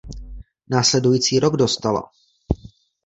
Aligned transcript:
Následující 0.69 1.39
rok 1.39 1.55
dostala. 1.57 2.03